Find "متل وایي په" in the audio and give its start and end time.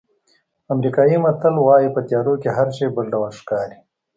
1.23-2.01